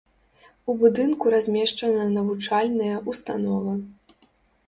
[0.71, 3.73] У будынку размешчана навучальная ўстанова.